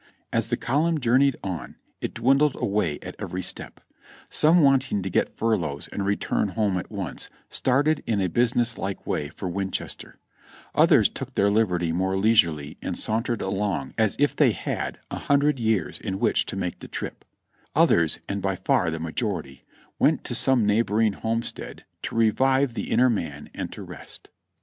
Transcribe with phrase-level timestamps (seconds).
[0.33, 3.81] As the column journeyed on, it dwindled away at every step;
[4.31, 9.05] some wanting to get furloughs and return home at once, started in a business like
[9.05, 10.17] way for Winchester;
[10.73, 15.59] others took their liberty more leisurely and sauntered along as if they had a hundred
[15.59, 17.23] years in which to make the trip;
[17.75, 19.61] others, and by far the majority,
[19.99, 24.29] went to some neighboring homestead to revive the inner man and to rest.